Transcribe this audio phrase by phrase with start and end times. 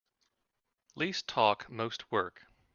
[0.95, 2.47] Least talk most work.